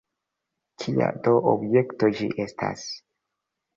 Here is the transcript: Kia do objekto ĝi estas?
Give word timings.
Kia 0.83 1.09
do 1.27 1.35
objekto 1.53 2.11
ĝi 2.21 2.31
estas? 2.47 2.89